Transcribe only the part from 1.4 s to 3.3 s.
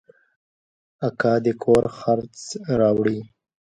دې د کور خرڅ راوړي.